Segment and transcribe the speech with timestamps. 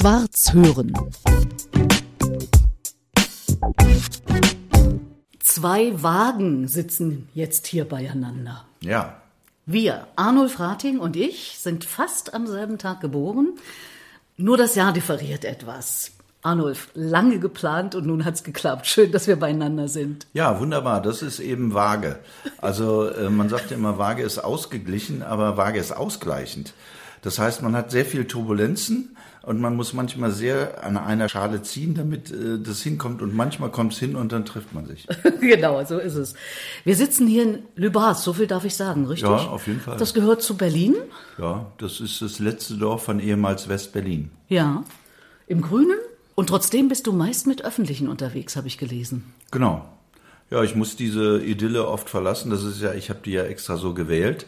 [0.00, 0.94] Schwarz hören.
[5.40, 8.64] Zwei Wagen sitzen jetzt hier beieinander.
[8.80, 9.20] Ja.
[9.66, 13.58] Wir, Arnulf Rating und ich, sind fast am selben Tag geboren.
[14.38, 16.12] Nur das Jahr differiert etwas.
[16.40, 18.86] Arnulf, lange geplant und nun hat's geklappt.
[18.86, 20.26] Schön, dass wir beieinander sind.
[20.32, 21.02] Ja, wunderbar.
[21.02, 22.20] Das ist eben Waage.
[22.56, 26.72] Also äh, man sagt ja immer, Waage ist ausgeglichen, aber Waage ist ausgleichend.
[27.22, 31.62] Das heißt, man hat sehr viel Turbulenzen und man muss manchmal sehr an einer Schale
[31.62, 35.06] ziehen, damit äh, das hinkommt und manchmal kommt es hin und dann trifft man sich.
[35.40, 36.34] genau, so ist es.
[36.84, 39.28] Wir sitzen hier in Lübars, so viel darf ich sagen, richtig?
[39.28, 39.96] Ja, auf jeden Fall.
[39.96, 40.96] Das gehört zu Berlin?
[41.38, 44.30] Ja, das ist das letzte Dorf von ehemals West-Berlin.
[44.48, 44.84] Ja.
[45.46, 45.98] Im Grünen?
[46.34, 49.34] Und trotzdem bist du meist mit Öffentlichen unterwegs, habe ich gelesen.
[49.50, 49.86] Genau.
[50.50, 52.50] Ja, ich muss diese Idylle oft verlassen.
[52.50, 54.46] Das ist ja, ich habe die ja extra so gewählt.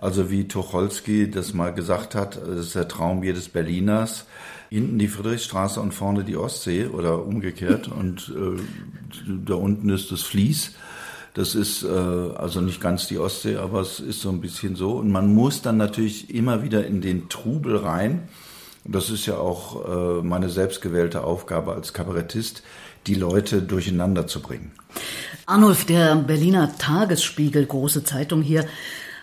[0.00, 4.24] Also wie Tucholsky das mal gesagt hat, das ist der Traum jedes Berliners.
[4.70, 7.88] Hinten die Friedrichstraße und vorne die Ostsee oder umgekehrt.
[7.92, 8.60] Und äh,
[9.44, 10.72] da unten ist das Fließ.
[11.34, 14.92] Das ist äh, also nicht ganz die Ostsee, aber es ist so ein bisschen so.
[14.92, 18.28] Und man muss dann natürlich immer wieder in den Trubel rein.
[18.84, 22.62] Das ist ja auch äh, meine selbstgewählte Aufgabe als Kabarettist,
[23.06, 24.72] die Leute durcheinander zu bringen.
[25.46, 28.64] Arnulf, der Berliner Tagesspiegel, große Zeitung hier,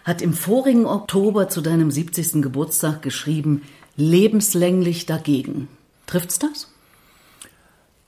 [0.07, 2.41] hat im vorigen Oktober zu deinem 70.
[2.41, 3.63] Geburtstag geschrieben,
[3.97, 5.67] lebenslänglich dagegen.
[6.05, 6.71] Trifft's das?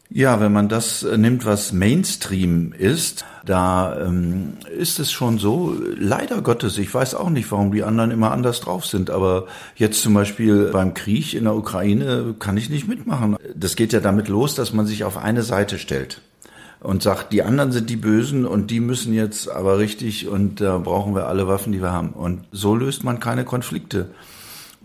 [0.10, 5.76] Ja, wenn man das äh, nimmt, was Mainstream ist, da ähm, ist es schon so,
[5.98, 10.02] leider Gottes, ich weiß auch nicht, warum die anderen immer anders drauf sind, aber jetzt
[10.02, 13.36] zum Beispiel beim Krieg in der Ukraine kann ich nicht mitmachen.
[13.54, 16.22] Das geht ja damit los, dass man sich auf eine Seite stellt
[16.82, 20.78] und sagt, die anderen sind die Bösen und die müssen jetzt aber richtig und da
[20.78, 22.10] brauchen wir alle Waffen, die wir haben.
[22.10, 24.10] Und so löst man keine Konflikte.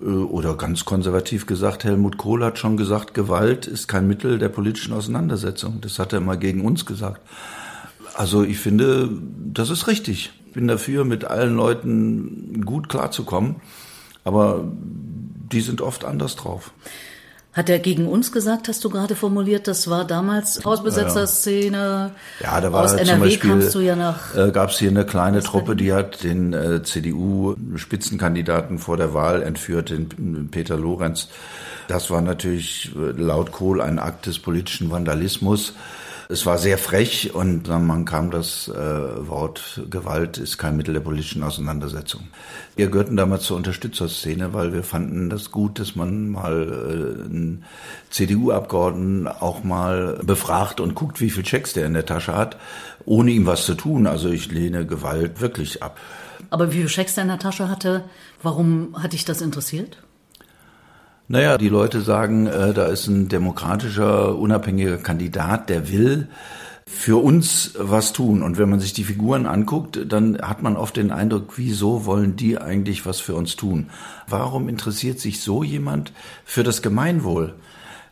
[0.00, 4.48] Äh, oder ganz konservativ gesagt, Helmut Kohl hat schon gesagt, Gewalt ist kein Mittel der
[4.48, 5.81] politischen Auseinandersetzung.
[5.81, 7.21] Das hat er mal gegen uns gesagt.
[8.15, 9.09] Also ich finde,
[9.53, 10.33] das ist richtig.
[10.47, 13.56] Ich bin dafür, mit allen Leuten gut klarzukommen.
[14.22, 14.65] Aber
[15.53, 16.72] die sind oft anders drauf.
[17.54, 22.10] Hat er gegen uns gesagt, hast du gerade formuliert, das war damals Hausbesetzerszene.
[22.41, 24.34] Ja, da war Aus zum NRW Beispiel, kamst du ja nach.
[24.34, 29.42] Äh, gab es hier eine kleine Truppe, die hat den äh, CDU-Spitzenkandidaten vor der Wahl
[29.42, 31.28] entführt, den Peter Lorenz.
[31.87, 35.75] Das war natürlich äh, laut Kohl ein Akt des politischen Vandalismus.
[36.28, 41.00] Es war sehr frech und man kam das äh, Wort Gewalt ist kein Mittel der
[41.00, 42.22] politischen Auseinandersetzung.
[42.76, 47.64] Wir gehörten damals zur Unterstützerszene, weil wir fanden das gut, dass man mal äh, einen
[48.10, 52.56] CDU-Abgeordneten auch mal befragt und guckt, wie viel Checks der in der Tasche hat,
[53.04, 54.06] ohne ihm was zu tun.
[54.06, 55.98] Also ich lehne Gewalt wirklich ab.
[56.50, 58.04] Aber wie viel Schecks der in der Tasche hatte,
[58.42, 59.98] warum hat dich das interessiert?
[61.26, 66.28] Naja, die Leute sagen, äh, da ist ein demokratischer, unabhängiger Kandidat, der will
[66.86, 68.42] für uns was tun.
[68.42, 72.36] Und wenn man sich die Figuren anguckt, dann hat man oft den Eindruck, wieso wollen
[72.36, 73.88] die eigentlich was für uns tun?
[74.28, 76.12] Warum interessiert sich so jemand
[76.44, 77.54] für das Gemeinwohl?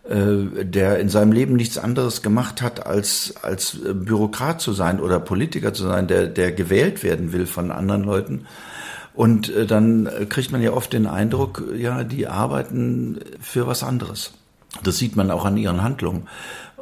[0.08, 5.20] äh, der in seinem Leben nichts anderes gemacht hat, als, als Bürokrat zu sein oder
[5.20, 8.46] Politiker zu sein, der, der gewählt werden will von anderen Leuten.
[9.14, 14.32] Und äh, dann kriegt man ja oft den Eindruck, ja, die arbeiten für was anderes.
[14.82, 16.28] Das sieht man auch an ihren Handlungen.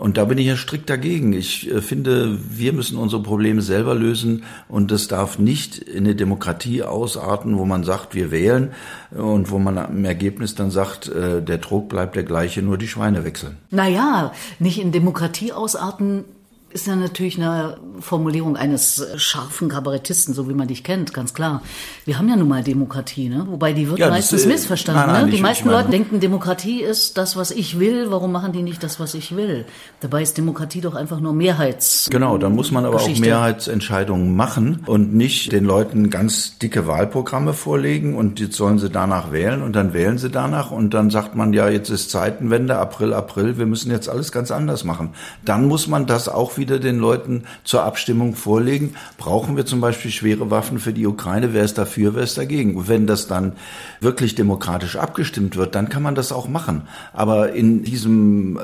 [0.00, 1.34] Und da bin ich ja strikt dagegen.
[1.34, 6.14] Ich äh, finde, wir müssen unsere Probleme selber lösen und das darf nicht in eine
[6.14, 8.70] Demokratie ausarten, wo man sagt, wir wählen
[9.10, 12.88] und wo man im Ergebnis dann sagt, äh, der Druck bleibt der gleiche, nur die
[12.88, 13.58] Schweine wechseln.
[13.70, 16.24] Naja, nicht in Demokratie ausarten
[16.72, 21.62] ist ja natürlich eine Formulierung eines scharfen Kabarettisten, so wie man dich kennt, ganz klar.
[22.04, 23.44] Wir haben ja nun mal Demokratie, ne?
[23.48, 25.02] Wobei die wird Ja, meistens äh, missverstanden.
[25.06, 25.36] nein, nein, ne?
[25.36, 28.10] Die meisten Leute denken, Demokratie ist das, was ich will.
[28.10, 29.64] Warum machen die nicht das, was ich will?
[30.00, 32.08] Dabei ist Demokratie doch einfach nur Mehrheits.
[32.10, 33.20] Genau, dann muss man aber Geschichte.
[33.22, 38.90] auch Mehrheitsentscheidungen machen und nicht den Leuten ganz dicke Wahlprogramme vorlegen und jetzt sollen sie
[38.90, 42.78] danach wählen und dann wählen sie danach und dann sagt man ja, jetzt ist Zeitenwende,
[42.78, 45.10] April, April, wir müssen jetzt alles ganz anders machen.
[45.44, 48.94] Dann muss man das auch wieder den Leuten zur Abstimmung vorlegen.
[49.18, 51.52] Brauchen wir zum Beispiel schwere Waffen für die Ukraine?
[51.52, 52.76] Wer ist dafür, wer ist dagegen?
[52.76, 53.54] Und wenn das dann
[54.00, 56.82] wirklich demokratisch abgestimmt wird, dann kann man das auch machen.
[57.12, 58.62] Aber in diesem äh,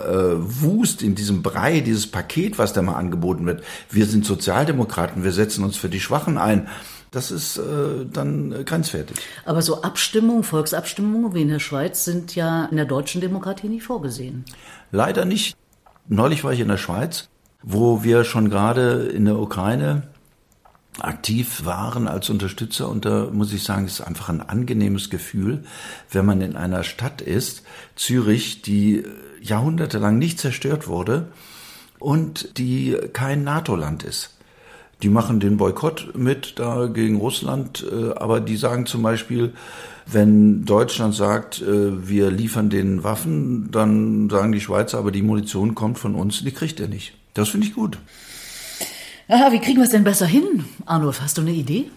[0.63, 5.33] Wust, in diesem Brei, dieses Paket, was da mal angeboten wird, wir sind Sozialdemokraten, wir
[5.33, 6.69] setzen uns für die Schwachen ein,
[7.11, 9.17] das ist äh, dann grenzwertig.
[9.45, 13.85] Aber so Abstimmungen, Volksabstimmungen wie in der Schweiz sind ja in der deutschen Demokratie nicht
[13.85, 14.45] vorgesehen.
[14.91, 15.57] Leider nicht.
[16.09, 17.29] Neulich war ich in der Schweiz,
[17.67, 20.05] wo wir schon gerade in der Ukraine
[21.01, 25.65] aktiv waren als Unterstützer und da muss ich sagen, es ist einfach ein angenehmes Gefühl,
[26.11, 27.65] wenn man in einer Stadt ist,
[27.97, 29.03] Zürich, die
[29.43, 31.29] jahrhundertelang nicht zerstört wurde
[31.99, 34.31] und die kein NATO-Land ist.
[35.03, 39.53] Die machen den Boykott mit da gegen Russland, äh, aber die sagen zum Beispiel,
[40.07, 45.75] wenn Deutschland sagt, äh, wir liefern den Waffen, dann sagen die Schweizer, aber die Munition
[45.75, 47.13] kommt von uns, die kriegt er nicht.
[47.37, 47.99] Das finde ich gut.
[49.29, 50.65] Ja, wie kriegen wir es denn besser hin?
[50.87, 51.91] Arnulf, hast du eine Idee?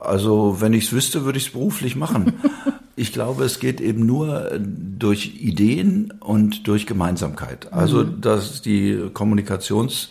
[0.00, 2.32] Also, wenn ich es wüsste, würde ich es beruflich machen.
[2.96, 7.70] ich glaube, es geht eben nur durch Ideen und durch Gemeinsamkeit.
[7.72, 8.20] Also, mhm.
[8.22, 10.08] dass die Kommunikations-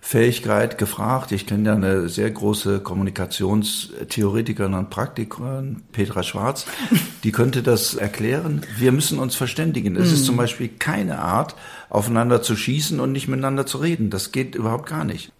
[0.00, 1.30] Fähigkeit gefragt.
[1.32, 6.66] Ich kenne ja eine sehr große Kommunikationstheoretikerin und Praktikerin, Petra Schwarz,
[7.24, 8.62] die könnte das erklären.
[8.78, 9.96] Wir müssen uns verständigen.
[9.96, 10.14] Es mhm.
[10.14, 11.54] ist zum Beispiel keine Art,
[11.90, 14.10] aufeinander zu schießen und nicht miteinander zu reden.
[14.10, 15.32] Das geht überhaupt gar nicht.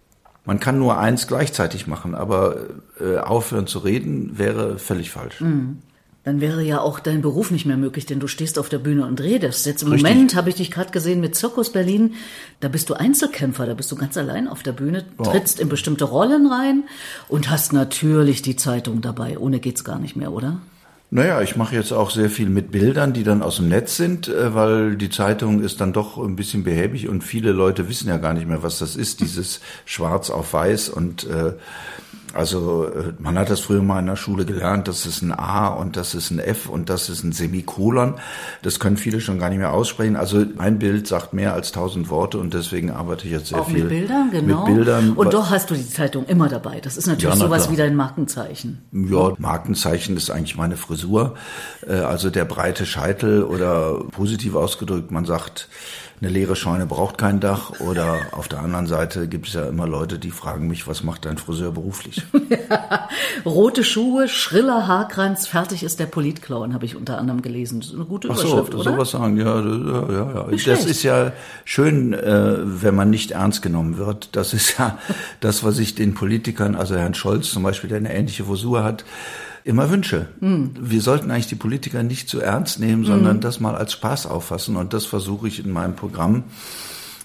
[0.45, 2.55] Man kann nur eins gleichzeitig machen, aber
[2.99, 5.41] äh, aufhören zu reden wäre völlig falsch.
[5.41, 5.79] Mhm
[6.23, 9.07] dann wäre ja auch dein Beruf nicht mehr möglich, denn du stehst auf der Bühne
[9.07, 9.65] und redest.
[9.65, 10.09] Jetzt im Richtig.
[10.09, 12.13] Moment habe ich dich gerade gesehen mit Zirkus Berlin.
[12.59, 16.05] Da bist du Einzelkämpfer, da bist du ganz allein auf der Bühne, trittst in bestimmte
[16.05, 16.83] Rollen rein
[17.27, 19.39] und hast natürlich die Zeitung dabei.
[19.39, 20.61] Ohne geht's gar nicht mehr, oder?
[21.13, 24.29] Naja, ich mache jetzt auch sehr viel mit Bildern, die dann aus dem Netz sind,
[24.29, 28.15] äh, weil die Zeitung ist dann doch ein bisschen behäbig und viele Leute wissen ja
[28.15, 31.53] gar nicht mehr, was das ist, dieses Schwarz auf Weiß und äh,
[32.33, 35.67] also äh, man hat das früher mal in der Schule gelernt, das ist ein A
[35.67, 38.15] und das ist ein F und das ist ein Semikolon.
[38.61, 40.15] Das können viele schon gar nicht mehr aussprechen.
[40.15, 43.67] Also mein Bild sagt mehr als tausend Worte und deswegen arbeite ich jetzt sehr Auch
[43.67, 44.65] viel mit Bildern, genau.
[44.65, 45.13] Mit Bildern.
[45.13, 46.79] Und doch hast du die Zeitung immer dabei.
[46.79, 48.81] Das ist natürlich ja, sowas wie dein Markenzeichen.
[48.91, 51.35] Ja, Markenzeichen ist eigentlich meine Frisur.
[51.87, 55.69] Äh, also der breite Scheitel oder positiv ausgedrückt, man sagt,
[56.21, 57.79] eine leere Scheune braucht kein Dach.
[57.79, 61.25] Oder auf der anderen Seite gibt es ja immer Leute, die fragen mich, was macht
[61.25, 62.21] dein Friseur beruflich?
[63.45, 67.79] Rote Schuhe, schriller Haarkranz, fertig ist der Politclown, habe ich unter anderem gelesen.
[67.79, 68.91] Das ist eine gute Überschrift, Ach so, oder?
[68.91, 70.33] sowas sagen, ja, ja, ja.
[70.35, 70.47] ja.
[70.51, 70.85] Das schlecht.
[70.85, 71.31] ist ja
[71.65, 74.29] schön, äh, wenn man nicht ernst genommen wird.
[74.33, 74.99] Das ist ja
[75.39, 79.05] das, was ich den Politikern, also Herrn Scholz zum Beispiel, der eine ähnliche Frisur hat,
[79.63, 80.27] immer wünsche.
[80.39, 80.71] Mhm.
[80.79, 83.41] Wir sollten eigentlich die Politiker nicht zu ernst nehmen, sondern mhm.
[83.41, 84.75] das mal als Spaß auffassen.
[84.75, 86.43] Und das versuche ich in meinem Programm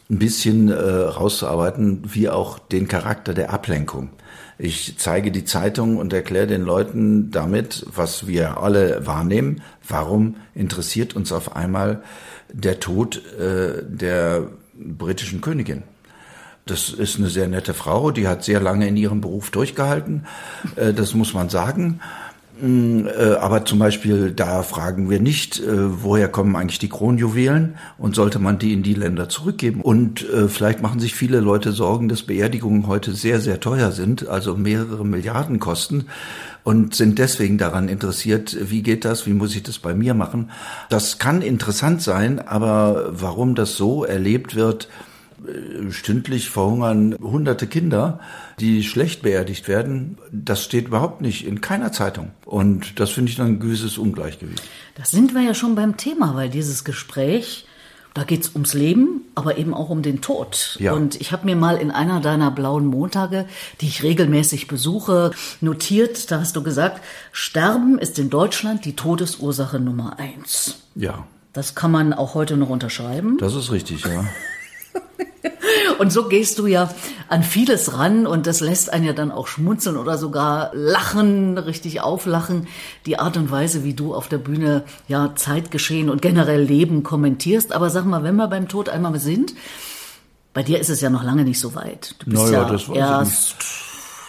[0.09, 4.11] ein bisschen äh, rauszuarbeiten, wie auch den Charakter der Ablenkung.
[4.59, 9.61] Ich zeige die Zeitung und erkläre den Leuten damit, was wir alle wahrnehmen.
[9.87, 12.03] Warum interessiert uns auf einmal
[12.53, 15.83] der Tod äh, der britischen Königin?
[16.65, 20.27] Das ist eine sehr nette Frau, die hat sehr lange in ihrem Beruf durchgehalten.
[20.75, 22.01] Äh, das muss man sagen.
[22.63, 28.15] Äh, aber zum Beispiel, da fragen wir nicht, äh, woher kommen eigentlich die Kronjuwelen und
[28.15, 29.83] sollte man die in die Länder zurückgeben.
[29.83, 34.29] Und äh, vielleicht machen sich viele Leute Sorgen, dass Beerdigungen heute sehr, sehr teuer sind,
[34.29, 36.07] also mehrere Milliarden kosten
[36.65, 40.51] und sind deswegen daran interessiert, wie geht das, wie muss ich das bei mir machen.
[40.89, 44.89] Das kann interessant sein, aber warum das so erlebt wird,
[45.91, 48.21] stündlich verhungern hunderte Kinder,
[48.59, 50.19] die schlecht beerdigt werden.
[50.33, 52.31] Das steht überhaupt nicht in keiner Zeitung.
[52.45, 54.63] Und das finde ich dann ein gewisses Ungleichgewicht.
[54.95, 57.67] Da sind wir ja schon beim Thema, weil dieses Gespräch,
[58.15, 60.77] da geht es ums Leben, aber eben auch um den Tod.
[60.81, 60.95] Ja.
[60.95, 63.47] Und ich habe mir mal in einer deiner blauen Montage,
[63.83, 69.79] die ich regelmäßig besuche, notiert, da hast du gesagt, Sterben ist in Deutschland die Todesursache
[69.79, 70.79] Nummer eins.
[70.95, 71.27] Ja.
[71.53, 73.39] Das kann man auch heute noch unterschreiben.
[73.39, 74.25] Das ist richtig, ja.
[75.99, 76.91] Und so gehst du ja
[77.29, 82.01] an vieles ran und das lässt einen ja dann auch schmunzeln oder sogar lachen, richtig
[82.01, 82.69] auflachen.
[83.07, 87.73] Die Art und Weise, wie du auf der Bühne ja Zeitgeschehen und generell Leben kommentierst.
[87.73, 89.55] Aber sag mal, wenn wir beim Tod einmal sind,
[90.53, 92.15] bei dir ist es ja noch lange nicht so weit.
[92.19, 93.57] Du bist naja, ja das erst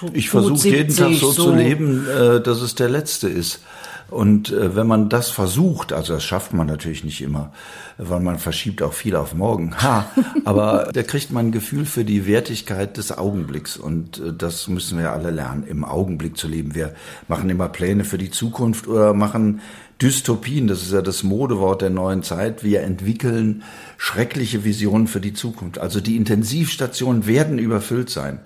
[0.02, 3.62] ich, ich versuche jeden Tag so, so, zu leben, äh, dass es der letzte ist.
[4.10, 7.52] Und äh, wenn man das versucht, also das schafft man natürlich nicht immer,
[7.98, 9.76] weil man verschiebt auch viel auf morgen.
[9.82, 10.10] Ha,
[10.46, 14.98] aber da kriegt man ein Gefühl für die Wertigkeit des Augenblicks und äh, das müssen
[14.98, 16.74] wir alle lernen, im Augenblick zu leben.
[16.74, 16.94] Wir
[17.28, 19.60] machen immer Pläne für die Zukunft oder machen
[20.02, 22.64] Dystopien, das ist ja das Modewort der neuen Zeit.
[22.64, 23.64] Wir entwickeln
[23.98, 25.80] schreckliche Visionen für die Zukunft.
[25.80, 28.40] Also die Intensivstationen werden überfüllt sein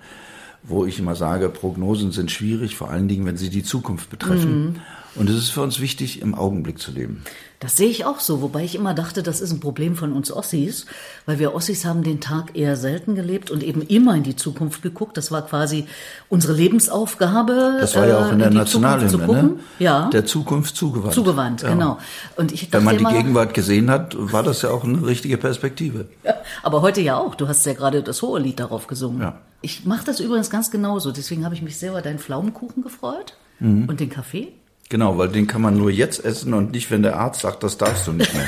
[0.64, 4.64] wo ich immer sage, Prognosen sind schwierig, vor allen Dingen, wenn sie die Zukunft betreffen.
[4.64, 4.74] Mhm.
[5.14, 7.22] Und es ist für uns wichtig, im Augenblick zu leben.
[7.60, 10.32] Das sehe ich auch so, wobei ich immer dachte, das ist ein Problem von uns
[10.32, 10.86] Ossis,
[11.26, 14.82] weil wir Ossis haben den Tag eher selten gelebt und eben immer in die Zukunft
[14.82, 15.16] geguckt.
[15.16, 15.86] Das war quasi
[16.28, 17.76] unsere Lebensaufgabe.
[17.80, 19.50] Das war ja auch in der äh, die Nationalhymne, ne?
[19.78, 20.08] Ja.
[20.10, 21.14] Der Zukunft zugewandt.
[21.14, 21.68] Zugewandt, Ja.
[21.70, 21.98] genau.
[22.36, 25.06] Und ich dachte Wenn man die immer, Gegenwart gesehen hat, war das ja auch eine
[25.06, 26.06] richtige Perspektive.
[26.24, 27.34] Ja, aber heute ja auch.
[27.34, 29.20] Du hast ja gerade das hohe Lied darauf gesungen.
[29.20, 29.38] Ja.
[29.60, 31.12] Ich mache das übrigens ganz genauso.
[31.12, 33.88] Deswegen habe ich mich sehr über deinen Pflaumenkuchen gefreut Mhm.
[33.88, 34.48] und den Kaffee.
[34.92, 37.78] Genau, weil den kann man nur jetzt essen und nicht, wenn der Arzt sagt, das
[37.78, 38.46] darfst du nicht mehr.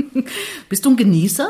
[0.70, 1.46] Bist du ein Genießer?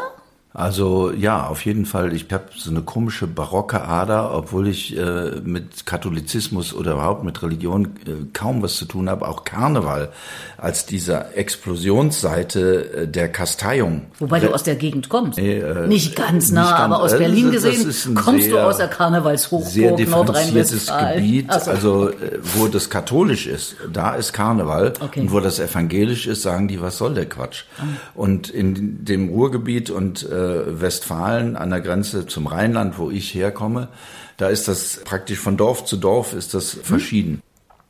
[0.57, 2.13] Also ja, auf jeden Fall.
[2.15, 7.43] Ich habe so eine komische barocke Ader, obwohl ich äh, mit Katholizismus oder überhaupt mit
[7.43, 9.27] Religion äh, kaum was zu tun habe.
[9.27, 10.11] Auch Karneval
[10.57, 14.03] als diese Explosionsseite äh, der Kasteiung.
[14.21, 15.41] Wobei du aus der Gegend kommst.
[15.41, 18.77] Äh, nicht ganz nah, nicht ganz- aber aus äh, Berlin gesehen kommst du sehr- aus
[18.77, 21.17] der sehr Karnevalshochburg differenziertes Nordrhein-Westfalen.
[21.17, 21.53] Gebiet.
[21.53, 21.71] So.
[21.73, 24.93] Also äh, wo das katholisch ist, da ist Karneval.
[25.01, 25.21] Okay.
[25.23, 27.65] Und wo das evangelisch ist, sagen die, was soll der Quatsch?
[27.79, 27.83] Ah.
[28.15, 30.44] Und in dem Ruhrgebiet und äh,
[30.81, 33.89] Westfalen an der Grenze zum Rheinland, wo ich herkomme,
[34.37, 37.43] da ist das praktisch von Dorf zu Dorf ist das verschieden.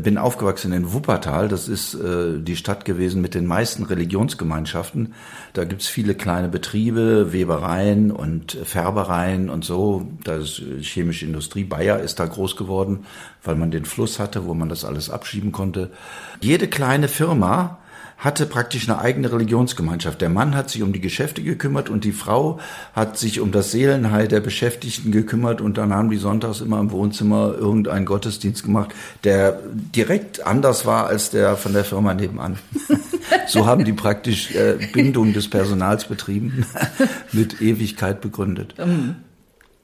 [0.02, 5.14] Bin aufgewachsen in Wuppertal, das ist äh, die Stadt gewesen mit den meisten Religionsgemeinschaften.
[5.52, 10.06] Da gibt's viele kleine Betriebe, Webereien und Färbereien und so.
[10.24, 11.64] Da ist äh, chemische Industrie.
[11.64, 13.06] Bayer ist da groß geworden,
[13.44, 15.90] weil man den Fluss hatte, wo man das alles abschieben konnte.
[16.40, 17.78] Jede kleine Firma
[18.18, 20.20] hatte praktisch eine eigene Religionsgemeinschaft.
[20.20, 22.60] Der Mann hat sich um die Geschäfte gekümmert und die Frau
[22.94, 26.90] hat sich um das Seelenheil der Beschäftigten gekümmert und dann haben die sonntags immer im
[26.90, 28.94] Wohnzimmer irgendeinen Gottesdienst gemacht,
[29.24, 29.60] der
[29.94, 32.58] direkt anders war als der von der Firma nebenan.
[33.46, 36.66] so haben die praktisch äh, Bindung des Personals betrieben,
[37.32, 38.74] mit Ewigkeit begründet.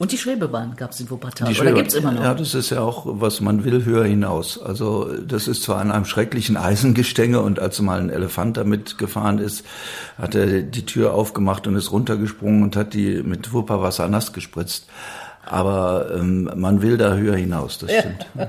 [0.00, 1.48] Und die Schwebebahn gab es in Wuppertal.
[1.52, 2.22] Die Oder Schwebe- gibt's immer noch?
[2.22, 4.58] Ja, das ist ja auch, was man will, höher hinaus.
[4.58, 9.36] Also das ist zwar an einem schrecklichen Eisengestänge und als mal ein Elefant damit gefahren
[9.38, 9.62] ist,
[10.16, 14.86] hat er die Tür aufgemacht und ist runtergesprungen und hat die mit Wupperwasser nass gespritzt.
[15.44, 18.26] Aber ähm, man will da höher hinaus, das stimmt.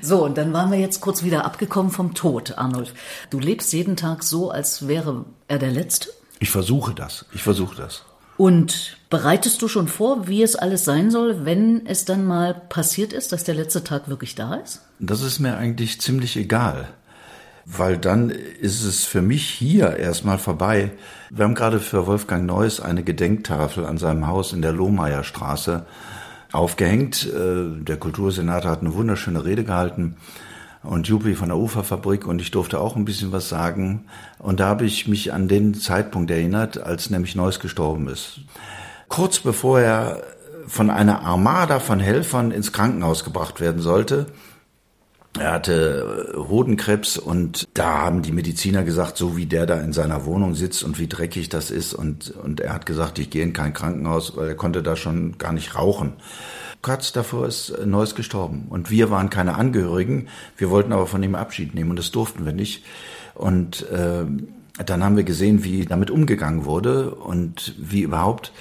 [0.00, 2.92] So, und dann waren wir jetzt kurz wieder abgekommen vom Tod, Arnulf.
[3.30, 6.08] Du lebst jeden Tag so, als wäre er der Letzte.
[6.40, 8.02] Ich versuche das, ich versuche das.
[8.42, 13.12] Und bereitest du schon vor, wie es alles sein soll, wenn es dann mal passiert
[13.12, 14.82] ist, dass der letzte Tag wirklich da ist?
[14.98, 16.88] Das ist mir eigentlich ziemlich egal,
[17.66, 20.90] weil dann ist es für mich hier erstmal vorbei.
[21.30, 25.86] Wir haben gerade für Wolfgang Neuss eine Gedenktafel an seinem Haus in der Lohmeierstraße
[26.50, 27.24] aufgehängt.
[27.32, 30.16] Äh, Der Kultursenator hat eine wunderschöne Rede gehalten
[30.82, 34.06] und Juppie von der Uferfabrik und ich durfte auch ein bisschen was sagen.
[34.38, 38.40] Und da habe ich mich an den Zeitpunkt erinnert, als nämlich Neuss gestorben ist.
[39.08, 40.22] Kurz bevor er
[40.66, 44.26] von einer Armada von Helfern ins Krankenhaus gebracht werden sollte,
[45.38, 49.92] er hatte äh, Hodenkrebs und da haben die Mediziner gesagt, so wie der da in
[49.92, 53.42] seiner Wohnung sitzt und wie dreckig das ist und, und er hat gesagt, ich gehe
[53.42, 56.14] in kein Krankenhaus, weil er konnte da schon gar nicht rauchen.
[56.82, 61.22] Kurz davor ist äh, Neuss gestorben und wir waren keine Angehörigen, wir wollten aber von
[61.22, 62.84] ihm Abschied nehmen und das durften wir nicht.
[63.34, 64.24] Und äh,
[64.84, 68.52] dann haben wir gesehen, wie damit umgegangen wurde und wie überhaupt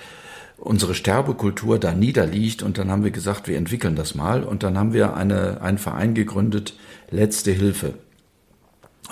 [0.57, 4.77] unsere Sterbekultur da niederliegt und dann haben wir gesagt, wir entwickeln das mal und dann
[4.77, 6.75] haben wir eine, einen Verein gegründet,
[7.09, 7.95] Letzte Hilfe.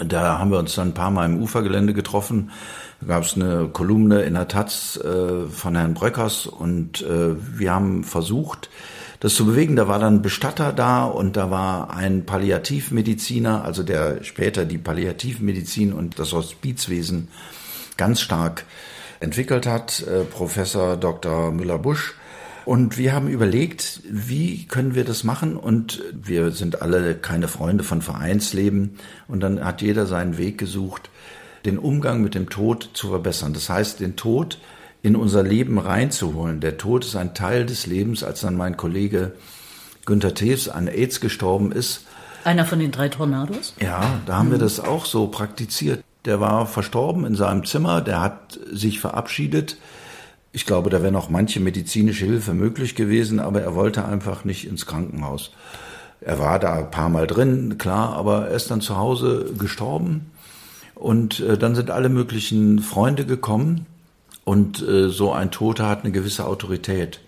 [0.05, 2.51] Da haben wir uns dann ein paar Mal im Ufergelände getroffen.
[3.01, 7.73] Da gab es eine Kolumne in der Taz äh, von Herrn Bröckers und äh, wir
[7.73, 8.69] haben versucht,
[9.19, 9.75] das zu bewegen.
[9.75, 15.93] Da war dann Bestatter da und da war ein Palliativmediziner, also der später die Palliativmedizin
[15.93, 17.29] und das Hospizwesen
[17.97, 18.65] ganz stark
[19.19, 21.51] entwickelt hat, äh, Professor Dr.
[21.51, 22.15] Müller-Busch.
[22.65, 25.57] Und wir haben überlegt, wie können wir das machen?
[25.57, 28.99] Und wir sind alle keine Freunde von Vereinsleben.
[29.27, 31.09] Und dann hat jeder seinen Weg gesucht,
[31.65, 33.53] den Umgang mit dem Tod zu verbessern.
[33.53, 34.59] Das heißt, den Tod
[35.01, 36.59] in unser Leben reinzuholen.
[36.59, 38.23] Der Tod ist ein Teil des Lebens.
[38.23, 39.33] Als dann mein Kollege
[40.05, 42.05] Günther Tews an AIDS gestorben ist,
[42.43, 43.73] Einer von den drei Tornados?
[43.81, 46.03] ja, da haben wir das auch so praktiziert.
[46.25, 49.77] Der war verstorben in seinem Zimmer, der hat sich verabschiedet.
[50.51, 54.67] Ich glaube, da wäre noch manche medizinische Hilfe möglich gewesen, aber er wollte einfach nicht
[54.67, 55.51] ins Krankenhaus.
[56.21, 60.31] Er war da ein paar Mal drin, klar, aber er ist dann zu Hause gestorben.
[60.95, 63.85] Und äh, dann sind alle möglichen Freunde gekommen.
[64.49, 67.19] Und äh, so ein Toter hat eine gewisse Autorität.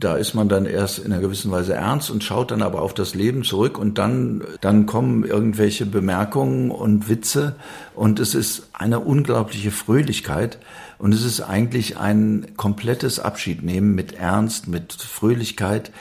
[0.00, 2.92] Da ist man dann erst in einer gewissen Weise ernst und schaut dann aber auf
[2.92, 7.54] das Leben zurück und dann, dann kommen irgendwelche Bemerkungen und Witze
[7.94, 10.58] und es ist eine unglaubliche Fröhlichkeit
[10.98, 15.92] und es ist eigentlich ein komplettes Abschiednehmen mit Ernst, mit Fröhlichkeit.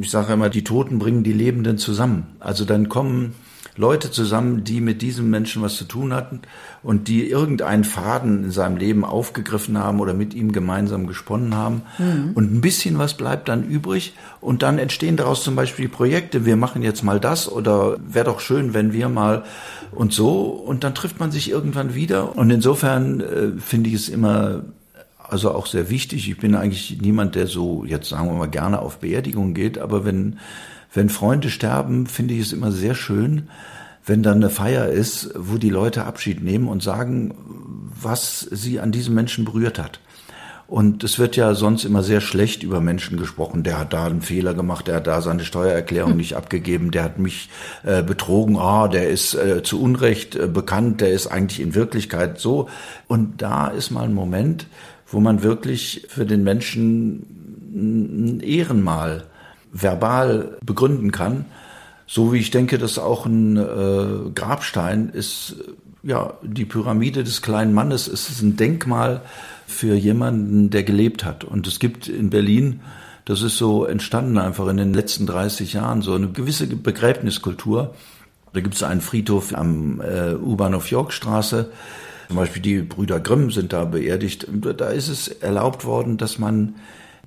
[0.00, 2.28] Ich sage immer, die Toten bringen die Lebenden zusammen.
[2.40, 3.34] Also dann kommen
[3.76, 6.42] Leute zusammen, die mit diesem Menschen was zu tun hatten
[6.82, 11.82] und die irgendeinen Faden in seinem Leben aufgegriffen haben oder mit ihm gemeinsam gesponnen haben.
[11.98, 12.32] Mhm.
[12.34, 16.56] Und ein bisschen was bleibt dann übrig und dann entstehen daraus zum Beispiel Projekte, wir
[16.56, 19.44] machen jetzt mal das oder wäre doch schön, wenn wir mal
[19.90, 24.08] und so und dann trifft man sich irgendwann wieder und insofern äh, finde ich es
[24.08, 24.64] immer
[25.32, 26.28] also auch sehr wichtig.
[26.28, 30.04] Ich bin eigentlich niemand, der so jetzt sagen wir mal gerne auf Beerdigungen geht, aber
[30.04, 30.38] wenn
[30.92, 33.48] wenn Freunde sterben, finde ich es immer sehr schön,
[34.04, 37.34] wenn dann eine Feier ist, wo die Leute Abschied nehmen und sagen,
[38.00, 40.00] was sie an diesem Menschen berührt hat.
[40.66, 43.62] Und es wird ja sonst immer sehr schlecht über Menschen gesprochen.
[43.62, 46.16] Der hat da einen Fehler gemacht, der hat da seine Steuererklärung hm.
[46.16, 47.50] nicht abgegeben, der hat mich
[47.82, 52.40] äh, betrogen, ah, der ist äh, zu Unrecht äh, bekannt, der ist eigentlich in Wirklichkeit
[52.40, 52.70] so.
[53.06, 54.66] Und da ist mal ein Moment,
[55.06, 57.26] wo man wirklich für den Menschen
[57.74, 59.24] ein Ehrenmal
[59.72, 61.46] verbal begründen kann.
[62.06, 65.56] So wie ich denke, dass auch ein äh, Grabstein ist,
[66.02, 69.22] ja, die Pyramide des kleinen Mannes ist ein Denkmal
[69.66, 71.44] für jemanden, der gelebt hat.
[71.44, 72.80] Und es gibt in Berlin,
[73.24, 77.94] das ist so entstanden einfach in den letzten 30 Jahren, so eine gewisse Begräbniskultur.
[78.52, 81.70] Da gibt es einen Friedhof am äh, U-Bahnhof Yorkstraße.
[82.28, 84.46] Zum Beispiel die Brüder Grimm sind da beerdigt.
[84.50, 86.74] Da ist es erlaubt worden, dass man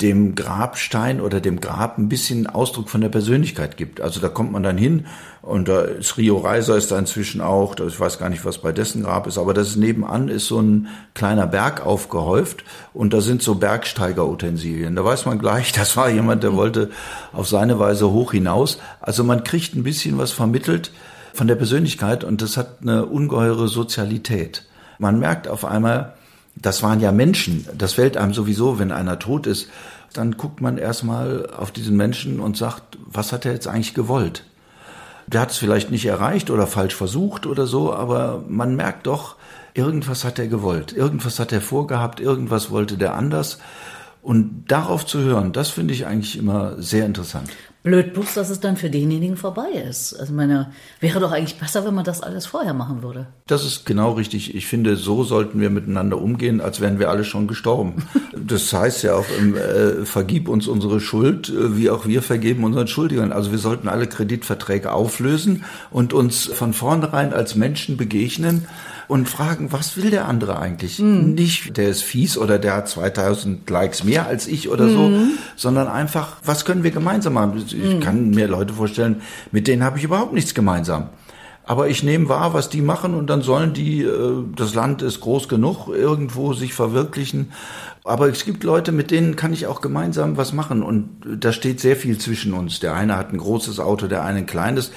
[0.01, 4.01] dem Grabstein oder dem Grab ein bisschen Ausdruck von der Persönlichkeit gibt.
[4.01, 5.05] Also da kommt man dann hin
[5.41, 8.73] und da ist Rio Reiser ist da inzwischen auch, ich weiß gar nicht, was bei
[8.73, 13.21] dessen Grab ist, aber das ist nebenan ist so ein kleiner Berg aufgehäuft und da
[13.21, 14.97] sind so Bergsteigerutensilien.
[14.97, 16.89] Da weiß man gleich, das war jemand, der wollte
[17.31, 18.79] auf seine Weise hoch hinaus.
[18.99, 20.91] Also man kriegt ein bisschen was vermittelt
[21.33, 24.65] von der Persönlichkeit und das hat eine ungeheure Sozialität.
[24.99, 26.15] Man merkt auf einmal,
[26.55, 27.67] das waren ja Menschen.
[27.77, 29.69] Das fällt einem sowieso, wenn einer tot ist.
[30.13, 34.45] Dann guckt man erstmal auf diesen Menschen und sagt, was hat er jetzt eigentlich gewollt?
[35.27, 39.35] Der hat es vielleicht nicht erreicht oder falsch versucht oder so, aber man merkt doch,
[39.73, 43.59] irgendwas hat er gewollt, irgendwas hat er vorgehabt, irgendwas wollte der anders.
[44.21, 47.49] Und darauf zu hören, das finde ich eigentlich immer sehr interessant.
[47.85, 50.15] Blöd bloß, dass es dann für denjenigen vorbei ist.
[50.19, 53.27] Also meine, wäre doch eigentlich besser, wenn man das alles vorher machen würde.
[53.45, 54.55] Das ist genau richtig.
[54.55, 58.07] Ich finde, so sollten wir miteinander umgehen, als wären wir alle schon gestorben.
[58.35, 62.87] das heißt ja auch, äh, vergib uns unsere Schuld, äh, wie auch wir vergeben unseren
[62.87, 63.31] Schuldigern.
[63.31, 68.67] Also wir sollten alle Kreditverträge auflösen und uns von vornherein als Menschen begegnen
[69.07, 70.99] und fragen, was will der andere eigentlich?
[70.99, 71.33] Mhm.
[71.33, 75.31] Nicht, der ist fies oder der hat 2000 Likes mehr als ich oder so, mhm.
[75.55, 77.63] sondern einfach, was können wir gemeinsam machen?
[77.67, 77.99] Ich mhm.
[77.99, 81.09] kann mir Leute vorstellen, mit denen habe ich überhaupt nichts gemeinsam.
[81.67, 85.19] Aber ich nehme wahr, was die machen und dann sollen die, äh, das Land ist
[85.19, 87.51] groß genug, irgendwo sich verwirklichen.
[88.03, 91.79] Aber es gibt Leute, mit denen kann ich auch gemeinsam was machen und da steht
[91.79, 92.79] sehr viel zwischen uns.
[92.79, 94.91] Der eine hat ein großes Auto, der eine ein kleines.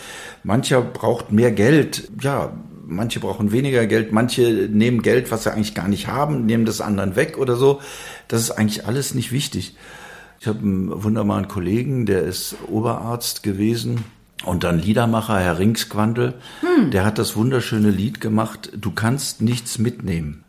[0.45, 2.11] Mancher braucht mehr Geld.
[2.21, 2.53] Ja,
[2.89, 6.81] manche brauchen weniger Geld, manche nehmen Geld, was sie eigentlich gar nicht haben, nehmen das
[6.81, 7.81] anderen weg oder so.
[8.27, 9.77] Das ist eigentlich alles nicht wichtig.
[10.41, 14.05] Ich habe einen wunderbaren Kollegen, der ist Oberarzt gewesen
[14.45, 16.35] und dann Liedermacher, Herr Ringsquandel.
[16.61, 16.91] Hm.
[16.91, 20.45] Der hat das wunderschöne Lied gemacht, Du kannst nichts mitnehmen.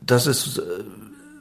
[0.00, 0.62] Das ist äh,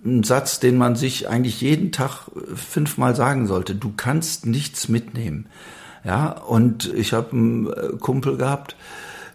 [0.06, 3.76] ein Satz, den man sich eigentlich jeden Tag fünfmal sagen sollte.
[3.76, 5.48] Du kannst nichts mitnehmen.
[6.04, 8.76] Ja, und ich habe einen äh, Kumpel gehabt,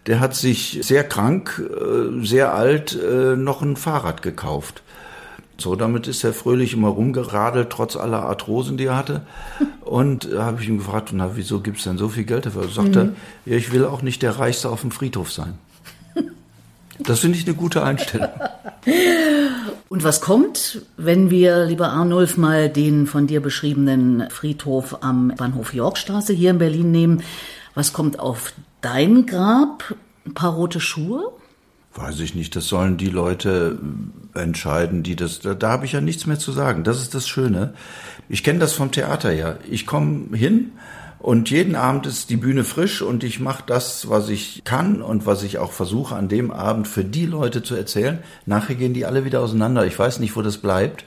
[0.08, 4.82] der hat sich sehr krank, äh, sehr alt äh, noch ein Fahrrad gekauft.
[5.58, 9.22] So, damit ist er fröhlich immer rumgeradelt, trotz aller Arthrosen, die er hatte.
[9.82, 12.62] Und da habe ich ihn gefragt, na, wieso gibt es denn so viel Geld dafür?
[12.62, 12.96] Da sagt mhm.
[12.96, 15.58] er, ja, ich will auch nicht der Reichste auf dem Friedhof sein.
[17.00, 18.30] Das finde ich eine gute Einstellung.
[19.88, 25.74] Und was kommt, wenn wir, lieber Arnulf, mal den von dir beschriebenen Friedhof am Bahnhof
[25.74, 27.22] Yorkstraße hier in Berlin nehmen?
[27.78, 29.94] Was kommt auf dein Grab?
[30.26, 31.30] Ein paar rote Schuhe?
[31.94, 33.78] Weiß ich nicht, das sollen die Leute
[34.34, 36.82] entscheiden, die das, da, da habe ich ja nichts mehr zu sagen.
[36.82, 37.74] Das ist das Schöne.
[38.28, 39.58] Ich kenne das vom Theater ja.
[39.70, 40.72] Ich komme hin
[41.20, 45.24] und jeden Abend ist die Bühne frisch und ich mache das, was ich kann und
[45.24, 48.18] was ich auch versuche an dem Abend für die Leute zu erzählen.
[48.44, 49.86] Nachher gehen die alle wieder auseinander.
[49.86, 51.04] Ich weiß nicht, wo das bleibt.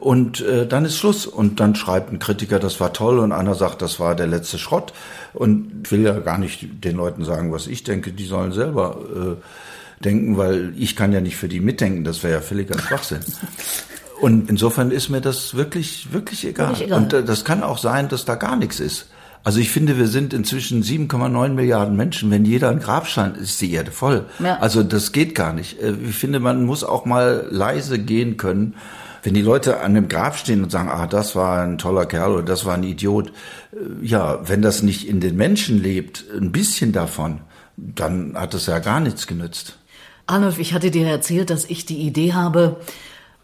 [0.00, 1.26] Und äh, dann ist Schluss.
[1.26, 4.58] Und dann schreibt ein Kritiker, das war toll, und einer sagt, das war der letzte
[4.58, 4.94] Schrott.
[5.34, 8.12] Und ich will ja gar nicht den Leuten sagen, was ich denke.
[8.12, 12.02] Die sollen selber äh, denken, weil ich kann ja nicht für die mitdenken.
[12.02, 13.20] Das wäre ja völliger Schwachsinn.
[14.20, 16.74] Und insofern ist mir das wirklich, wirklich egal.
[16.78, 16.98] egal.
[16.98, 19.06] Und äh, das kann auch sein, dass da gar nichts ist.
[19.44, 22.30] Also ich finde, wir sind inzwischen 7,9 Milliarden Menschen.
[22.30, 24.26] Wenn jeder ein Grabstein ist, die Erde voll.
[24.38, 24.58] Ja.
[24.58, 25.80] Also das geht gar nicht.
[25.80, 28.74] Äh, ich finde, man muss auch mal leise gehen können
[29.22, 32.32] wenn die Leute an dem Grab stehen und sagen, ah, das war ein toller Kerl
[32.32, 33.28] oder das war ein Idiot,
[33.72, 37.40] äh, ja, wenn das nicht in den Menschen lebt, ein bisschen davon,
[37.76, 39.78] dann hat es ja gar nichts genützt.
[40.26, 42.76] Arnulf, ich hatte dir erzählt, dass ich die Idee habe,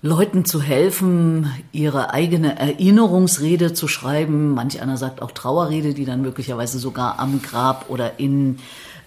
[0.03, 4.55] Leuten zu helfen, ihre eigene Erinnerungsrede zu schreiben.
[4.55, 8.59] Manch einer sagt auch Trauerrede, die dann möglicherweise sogar am Grab oder in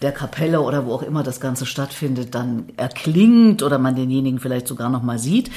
[0.01, 4.67] der Kapelle oder wo auch immer das Ganze stattfindet, dann erklingt oder man denjenigen vielleicht
[4.67, 5.51] sogar noch mal sieht.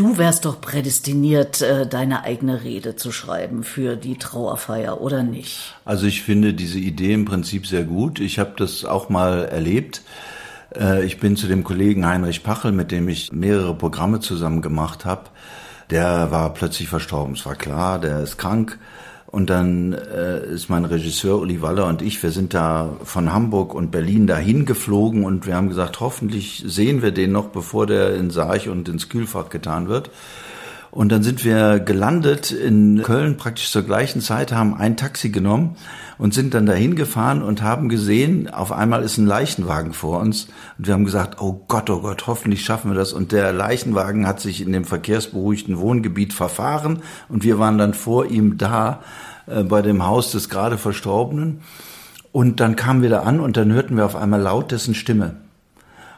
[0.00, 5.74] Du wärst doch prädestiniert, äh, deine eigene Rede zu schreiben für die Trauerfeier, oder nicht?
[5.84, 8.18] Also ich finde diese Idee im Prinzip sehr gut.
[8.18, 10.00] Ich habe das auch mal erlebt.
[10.74, 15.04] Äh, ich bin zu dem Kollegen Heinrich Pachel, mit dem ich mehrere Programme zusammen gemacht
[15.04, 15.24] habe.
[15.90, 17.34] Der war plötzlich verstorben.
[17.34, 18.78] Es war klar, der ist krank.
[19.30, 23.74] Und dann äh, ist mein Regisseur Uli Waller und ich, wir sind da von Hamburg
[23.74, 28.16] und Berlin dahin geflogen und wir haben gesagt, hoffentlich sehen wir den noch, bevor der
[28.16, 30.10] in Sarch und ins Kühlfach getan wird.
[30.90, 35.76] Und dann sind wir gelandet in Köln praktisch zur gleichen Zeit, haben ein Taxi genommen
[36.18, 40.48] und sind dann dahin gefahren und haben gesehen, auf einmal ist ein Leichenwagen vor uns.
[40.78, 43.12] Und wir haben gesagt, oh Gott, oh Gott, hoffentlich schaffen wir das.
[43.12, 48.26] Und der Leichenwagen hat sich in dem verkehrsberuhigten Wohngebiet verfahren und wir waren dann vor
[48.26, 49.00] ihm da
[49.46, 51.60] äh, bei dem Haus des gerade Verstorbenen.
[52.32, 55.36] Und dann kamen wir da an und dann hörten wir auf einmal laut dessen Stimme.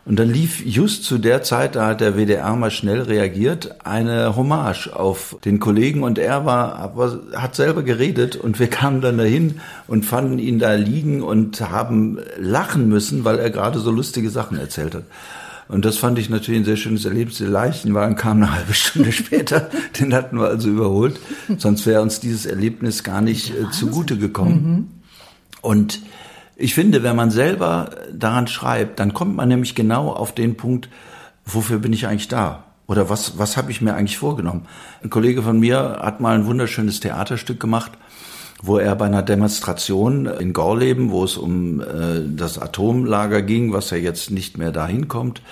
[0.04, 4.34] Und dann lief just zu der Zeit, da hat der WDR mal schnell reagiert, eine
[4.34, 9.16] Hommage auf den Kollegen und er war, war, hat selber geredet und wir kamen dann
[9.16, 14.30] dahin und fanden ihn da liegen und haben lachen müssen, weil er gerade so lustige
[14.30, 15.04] Sachen erzählt hat.
[15.68, 17.38] Und das fand ich natürlich ein sehr schönes Erlebnis.
[17.38, 19.70] Der Leichenwagen kam eine halbe Stunde später.
[19.98, 21.18] Den hatten wir also überholt.
[21.58, 24.62] Sonst wäre uns dieses Erlebnis gar nicht äh, zugute gekommen.
[24.62, 24.88] Mhm.
[25.62, 26.00] Und
[26.56, 30.88] ich finde, wenn man selber daran schreibt, dann kommt man nämlich genau auf den Punkt,
[31.44, 32.64] wofür bin ich eigentlich da?
[32.86, 34.66] Oder was, was habe ich mir eigentlich vorgenommen?
[35.02, 37.92] Ein Kollege von mir hat mal ein wunderschönes Theaterstück gemacht,
[38.62, 43.90] wo er bei einer Demonstration in Gorleben, wo es um äh, das Atomlager ging, was
[43.90, 45.42] ja jetzt nicht mehr dahin kommt,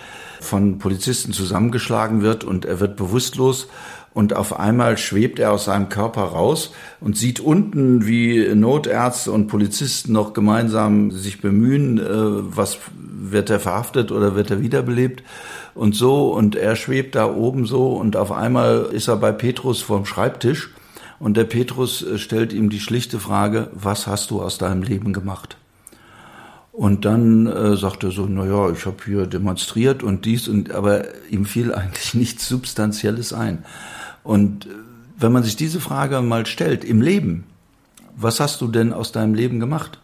[0.41, 3.69] von Polizisten zusammengeschlagen wird und er wird bewusstlos
[4.13, 9.47] und auf einmal schwebt er aus seinem Körper raus und sieht unten, wie Notärzte und
[9.47, 15.23] Polizisten noch gemeinsam sich bemühen, äh, was wird er verhaftet oder wird er wiederbelebt
[15.75, 19.81] und so und er schwebt da oben so und auf einmal ist er bei Petrus
[19.81, 20.71] vorm Schreibtisch
[21.21, 25.13] und der Petrus äh, stellt ihm die schlichte Frage, was hast du aus deinem Leben
[25.13, 25.57] gemacht?
[26.73, 30.71] Und dann äh, sagt er so, na ja, ich habe hier demonstriert und dies und
[30.71, 33.65] aber ihm fiel eigentlich nichts Substanzielles ein.
[34.23, 34.71] Und äh,
[35.19, 37.45] wenn man sich diese Frage mal stellt, im Leben,
[38.17, 39.99] was hast du denn aus deinem Leben gemacht?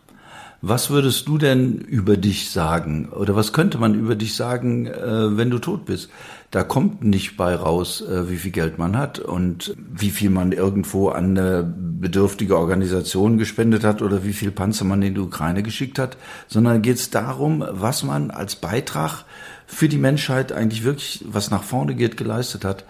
[0.62, 3.10] Was würdest du denn über dich sagen?
[3.10, 6.10] Oder was könnte man über dich sagen, äh, wenn du tot bist?
[6.50, 10.52] Da kommt nicht bei raus, äh, wie viel Geld man hat und wie viel man
[10.52, 15.62] irgendwo an eine bedürftige Organisation gespendet hat oder wie viel Panzer man in die Ukraine
[15.62, 16.16] geschickt hat,
[16.48, 19.24] sondern geht es darum, was man als Beitrag
[19.66, 22.84] für die Menschheit eigentlich wirklich, was nach vorne geht, geleistet hat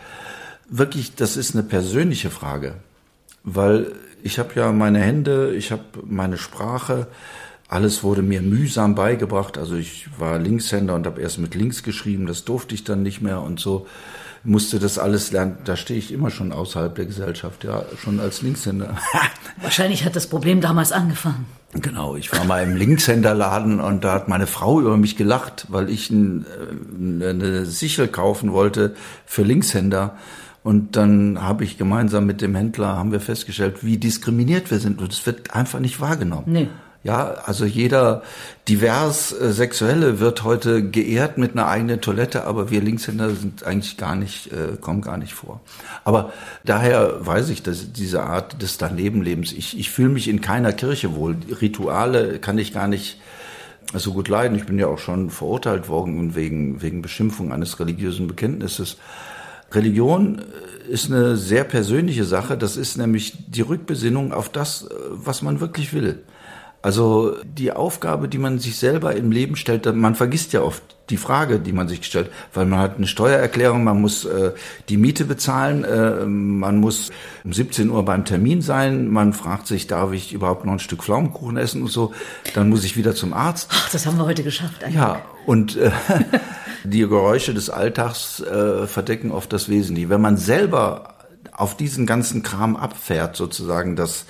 [0.68, 2.74] wirklich, das ist eine persönliche Frage,
[3.44, 7.06] weil ich habe ja meine Hände, ich habe meine Sprache,
[7.68, 9.58] alles wurde mir mühsam beigebracht.
[9.58, 13.20] Also ich war Linkshänder und habe erst mit links geschrieben, das durfte ich dann nicht
[13.20, 13.86] mehr und so
[14.44, 15.58] musste das alles lernen.
[15.64, 18.96] Da stehe ich immer schon außerhalb der Gesellschaft, ja, schon als Linkshänder.
[19.60, 21.46] Wahrscheinlich hat das Problem damals angefangen.
[21.72, 25.90] Genau, ich war mal im Linkshänderladen und da hat meine Frau über mich gelacht, weil
[25.90, 26.46] ich ein,
[27.20, 28.94] äh, eine Sichel kaufen wollte
[29.26, 30.16] für Linkshänder.
[30.66, 35.00] Und dann habe ich gemeinsam mit dem Händler, haben wir festgestellt, wie diskriminiert wir sind.
[35.00, 36.42] Und es wird einfach nicht wahrgenommen.
[36.46, 36.68] Nee.
[37.04, 38.24] Ja, also jeder
[38.66, 43.96] divers äh, Sexuelle wird heute geehrt mit einer eigenen Toilette, aber wir Linkshänder sind eigentlich
[43.96, 45.60] gar nicht, äh, kommen gar nicht vor.
[46.02, 46.32] Aber
[46.64, 51.14] daher weiß ich, dass diese Art des Danebenlebens, ich, ich fühle mich in keiner Kirche
[51.14, 51.36] wohl.
[51.60, 53.20] Rituale kann ich gar nicht
[53.94, 54.58] so gut leiden.
[54.58, 58.96] Ich bin ja auch schon verurteilt worden wegen, wegen Beschimpfung eines religiösen Bekenntnisses.
[59.72, 62.56] Religion äh, ist eine sehr persönliche Sache.
[62.56, 66.22] Das ist nämlich die Rückbesinnung auf das, äh, was man wirklich will.
[66.82, 71.16] Also die Aufgabe, die man sich selber im Leben stellt, man vergisst ja oft die
[71.16, 74.52] Frage, die man sich stellt, weil man hat eine Steuererklärung, man muss äh,
[74.88, 77.10] die Miete bezahlen, äh, man muss
[77.44, 81.04] um 17 Uhr beim Termin sein, man fragt sich, darf ich überhaupt noch ein Stück
[81.04, 82.12] Pflaumenkuchen essen und so,
[82.54, 83.70] dann muss ich wieder zum Arzt.
[83.72, 84.82] Ach, das haben wir heute geschafft.
[84.82, 84.96] Eigentlich.
[84.96, 85.92] Ja, und äh,
[86.84, 90.10] die Geräusche des Alltags äh, verdecken oft das Wesentliche.
[90.10, 91.14] Wenn man selber
[91.52, 94.26] auf diesen ganzen Kram abfährt, sozusagen das,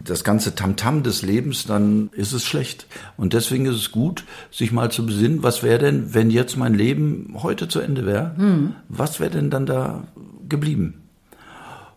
[0.00, 2.86] das ganze Tamtam -Tam des Lebens, dann ist es schlecht.
[3.16, 6.74] Und deswegen ist es gut, sich mal zu besinnen, was wäre denn, wenn jetzt mein
[6.74, 8.36] Leben heute zu Ende wäre?
[8.36, 8.74] Hm.
[8.88, 10.04] Was wäre denn dann da
[10.48, 11.02] geblieben?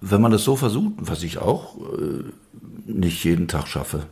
[0.01, 2.23] Wenn man das so versucht, was ich auch äh,
[2.85, 4.03] nicht jeden Tag schaffe,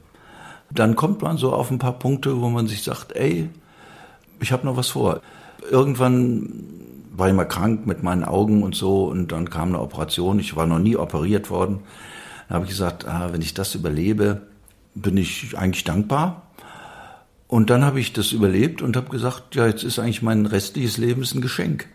[0.72, 3.50] dann kommt man so auf ein paar Punkte, wo man sich sagt, ey,
[4.40, 5.22] ich habe noch was vor.
[5.70, 6.50] Irgendwann
[7.16, 10.40] war ich mal krank mit meinen Augen und so und dann kam eine Operation.
[10.40, 11.80] Ich war noch nie operiert worden.
[12.48, 14.42] Da habe ich gesagt, ah, wenn ich das überlebe,
[14.94, 16.44] bin ich eigentlich dankbar.
[17.48, 20.98] Und dann habe ich das überlebt und habe gesagt, ja, jetzt ist eigentlich mein restliches
[20.98, 21.88] Leben ein Geschenk.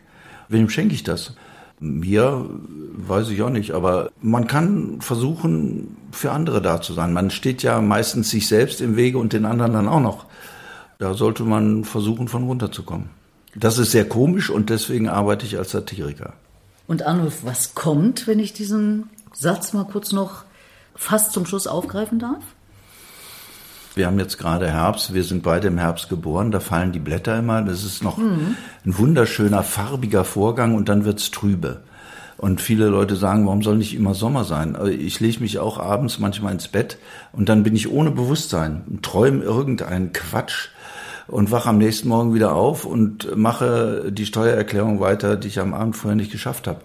[0.49, 1.35] Wem schenke ich das?
[1.81, 2.47] Mir
[2.95, 7.13] weiß ich auch nicht, aber man kann versuchen, für andere da zu sein.
[7.13, 10.27] Man steht ja meistens sich selbst im Wege und den anderen dann auch noch.
[10.99, 13.09] Da sollte man versuchen, von runterzukommen.
[13.55, 16.35] Das ist sehr komisch und deswegen arbeite ich als Satiriker.
[16.87, 19.09] Und Arnulf, was kommt, wenn ich diesen
[19.41, 20.45] Satz mal kurz noch
[20.95, 22.45] fast zum Schluss aufgreifen darf?
[23.95, 27.39] Wir haben jetzt gerade Herbst, wir sind beide im Herbst geboren, da fallen die Blätter
[27.39, 28.57] immer, das ist noch mhm.
[28.85, 31.81] ein wunderschöner, farbiger Vorgang und dann wird's trübe.
[32.37, 34.77] Und viele Leute sagen, warum soll nicht immer Sommer sein?
[34.99, 36.99] Ich lege mich auch abends manchmal ins Bett
[37.33, 40.69] und dann bin ich ohne Bewusstsein und träume irgendeinen Quatsch
[41.31, 45.75] und wache am nächsten Morgen wieder auf und mache die Steuererklärung weiter, die ich am
[45.75, 46.81] Abend vorher nicht geschafft habe,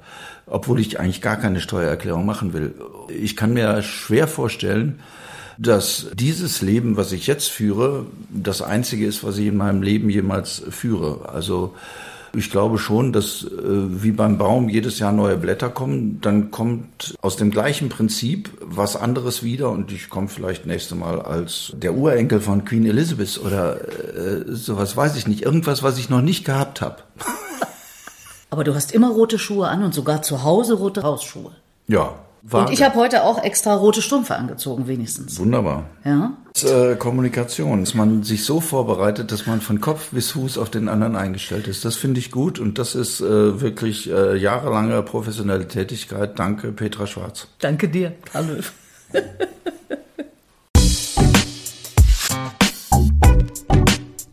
[0.47, 2.75] obwohl ich eigentlich gar keine Steuererklärung machen will.
[3.09, 4.99] Ich kann mir schwer vorstellen,
[5.57, 10.09] dass dieses Leben, was ich jetzt führe, das einzige ist, was ich in meinem Leben
[10.09, 11.29] jemals führe.
[11.29, 11.73] Also
[12.35, 13.47] ich glaube schon, dass äh,
[14.03, 18.95] wie beim Baum jedes Jahr neue Blätter kommen, dann kommt aus dem gleichen Prinzip was
[18.95, 23.79] anderes wieder und ich komme vielleicht nächste Mal als der Urenkel von Queen Elizabeth oder
[23.79, 26.97] äh, sowas weiß ich nicht, irgendwas, was ich noch nicht gehabt habe.
[28.55, 31.51] Aber du hast immer rote Schuhe an und sogar zu Hause rote Hausschuhe.
[31.89, 32.67] Ja, Wahnsinn.
[32.67, 35.37] Und ich habe heute auch extra rote Strümpfe angezogen, wenigstens.
[35.37, 35.89] Wunderbar.
[36.05, 36.37] Ja.
[36.53, 40.57] Das ist, äh, Kommunikation, dass man sich so vorbereitet, dass man von Kopf bis Fuß
[40.57, 41.83] auf den anderen eingestellt ist.
[41.83, 46.39] Das finde ich gut und das ist äh, wirklich äh, jahrelange professionelle Tätigkeit.
[46.39, 47.49] Danke, Petra Schwarz.
[47.59, 48.63] Danke dir, Karl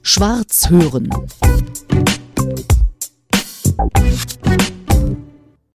[0.02, 1.10] Schwarz hören.
[3.90, 4.71] Thank you.